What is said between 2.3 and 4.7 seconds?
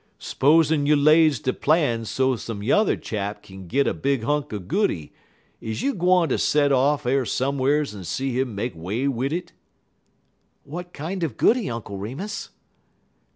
some yuther chap kin git a big hunk er